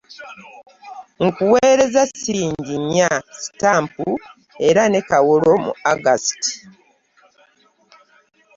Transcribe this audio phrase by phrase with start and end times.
[1.25, 3.11] Nkuweerezza shs nnya,
[3.43, 3.93] stamp
[4.67, 6.41] era ne "kawolo" mu August